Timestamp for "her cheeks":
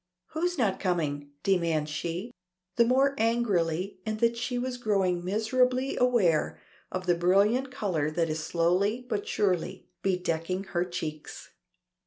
10.69-11.51